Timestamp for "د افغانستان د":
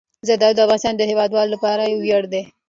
0.57-1.01